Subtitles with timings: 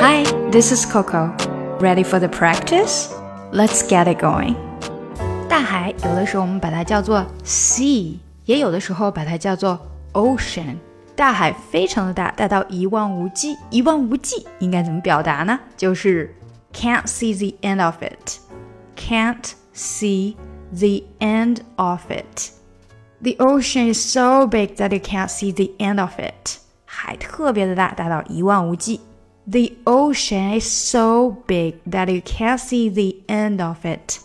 [0.00, 1.34] Hi, this is Coco.
[1.80, 3.12] Ready for the practice?
[3.52, 4.56] Let's get it going.
[5.48, 9.78] 大海有的时候我们把它叫做 sea，也有的时候把它叫做
[10.12, 10.76] ocean。
[11.14, 13.56] 大海非常的大，大到一望无际。
[13.70, 15.58] 一望无际应该怎么表达呢？
[15.76, 16.34] 就是
[16.72, 18.38] can't see the end of it.
[18.96, 20.36] Can't see
[20.72, 22.50] the end of it.
[23.20, 26.60] The ocean is so big that you can't see the end of it.
[26.84, 29.00] 海特别的大，大到一望无际。
[29.50, 34.20] The ocean is so big that you can't see the end of it.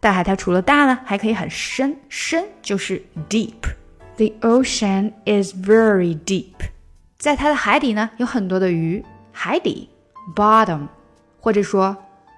[0.00, 6.70] 大海它除了大呢，还可以很深，深就是 deep。The ocean is very deep。
[7.18, 9.04] 在它的海底呢，有很多的鱼。
[9.32, 9.88] 海底
[10.36, 10.88] bottom，
[11.40, 11.96] 或者说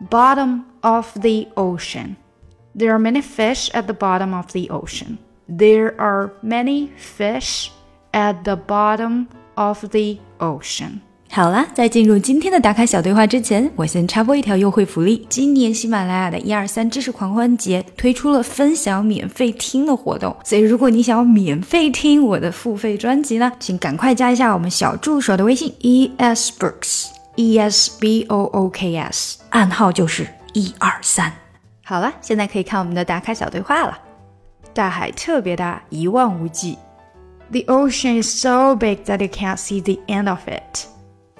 [0.08, 5.18] bottom of the ocean。There are many fish at the bottom of the ocean.
[5.48, 7.70] There are many fish
[8.12, 11.00] at the bottom of the ocean.
[11.31, 15.27] 好啦，在进入今天的打卡小对话之前，我先插播一条优惠福利。
[15.29, 31.31] 今年喜马拉雅的一二三知识狂欢节推出了分享免费听的活动，所以如果你想要免费听我的付费专辑呢，请赶快加一下我们小助手的微信 e s books e s b o o k s，暗号就是一二三。
[31.85, 33.95] 好了，现在可以看我们的打卡小对话了。
[34.73, 36.75] 大海特别大，一望无际。
[37.51, 40.87] The ocean is so big that you can't see the end of it.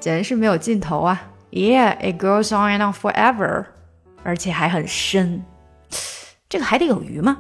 [0.01, 1.31] 简直是没有尽头啊！
[1.51, 3.67] Yeah, it goes on and on forever，
[4.23, 5.45] 而且还很深。
[6.49, 7.39] 这个海底有鱼吗？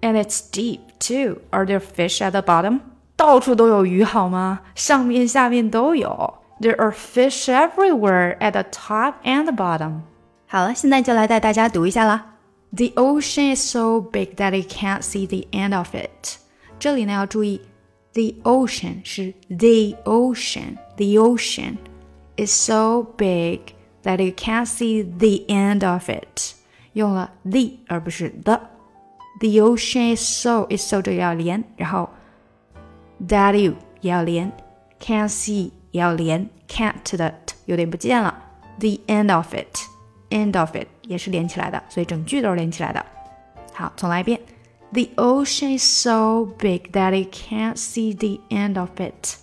[0.00, 1.40] And it's deep too.
[1.50, 2.80] Are there fish at the bottom？
[3.16, 4.60] 到处都有鱼好吗？
[4.74, 6.34] 上面下面都有。
[6.60, 10.00] There are fish everywhere at the top and the bottom。
[10.46, 12.34] 好了，现在就来带大家读一下啦。
[12.70, 16.38] The ocean is so big that you can't see the end of it。
[16.78, 17.60] 这里呢要注意，
[18.12, 21.76] the ocean 是 the ocean，the ocean。
[22.40, 26.54] is so big that you can't see the end of it。
[26.92, 32.08] 用了 the 而不是 the。The ocean is so is so 这个要连，然后
[33.28, 34.50] that you 也要连，
[34.98, 38.42] can't see 也要连，can't 的 t 有点不见了。
[38.78, 39.78] The end of it,
[40.30, 43.04] end of it 也是连起来的，所以整句都是连起来的。
[43.74, 44.40] 好，重来一遍。
[44.92, 49.36] The ocean is so big that you can't see the end of it.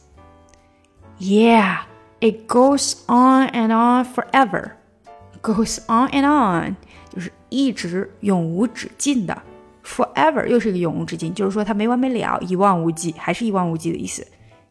[1.19, 1.81] Yeah.
[2.19, 4.71] It goes on and on forever.
[5.41, 6.75] Goes on and on
[7.13, 9.41] 就是一直永无止境的。
[9.83, 14.25] Forever 又是一个永无止境，就是说它没完没了，一望无际，还是一望无际的意思。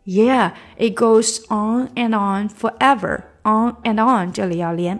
[0.06, 3.24] Yeah, it goes on and on forever.
[3.42, 4.98] On and on 这里要连，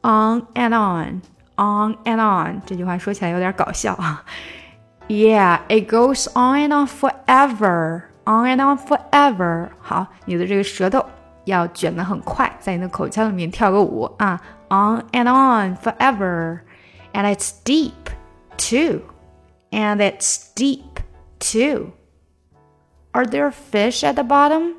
[0.00, 1.20] on and on,
[1.56, 4.24] on and on 这句话说起来有点搞笑啊。
[5.08, 8.04] Yeah, it goes on and on forever.
[8.24, 9.68] On and on forever.
[9.80, 11.04] 好，你的这个舌头。
[11.46, 14.40] 要卷得很快，在你的口腔里面跳个舞啊！
[14.68, 16.60] On and on forever,
[17.12, 17.92] and it's deep
[18.56, 19.02] too,
[19.70, 21.02] and it's deep
[21.38, 21.92] too.
[23.12, 24.76] Are there fish at the bottom?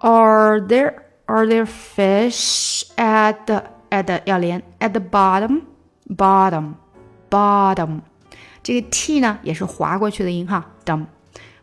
[0.00, 5.62] Are there are there fish at the at the 要连 at the bottom
[6.08, 6.74] bottom
[7.28, 8.02] bottom
[8.62, 11.06] 这个 t 呢也是划过去的音哈，dum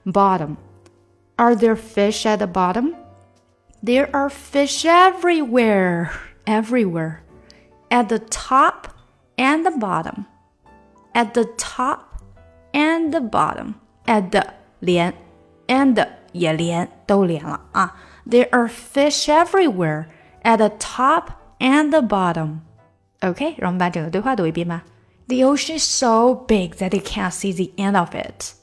[0.06, 0.58] bottom.
[1.38, 2.94] Are there fish at the bottom?
[3.84, 6.12] There are fish everywhere,
[6.47, 7.22] everywhere,
[7.90, 8.88] at the top
[9.38, 10.25] and the bottom,
[11.13, 12.22] at the top
[12.74, 13.75] and the bottom,
[14.06, 15.13] at the 连
[15.68, 17.96] and 也连都连了啊。
[18.28, 20.06] There are fish everywhere,
[20.44, 22.62] at the top and the bottom.
[23.22, 24.84] OK，让我们把整个对话读一遍吧。
[25.28, 28.53] The ocean is so big that you can't see the end of it.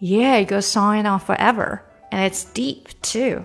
[0.00, 3.44] Yeah, it goes on and on forever, and it's deep too.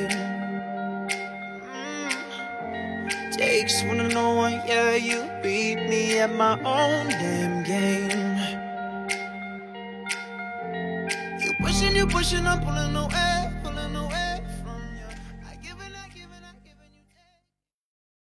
[3.61, 8.39] Takes one to know one, yeah, you beat me at my own damn game.
[11.39, 13.40] You pushing, you pushing, I'm pulling away.